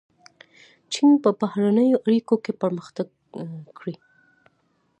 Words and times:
چین 0.93 1.09
په 1.23 1.29
بهرنیو 1.39 2.01
اړیکو 2.05 2.35
کې 2.43 2.51
پرمختګ 2.61 3.07
کړی. 3.77 3.95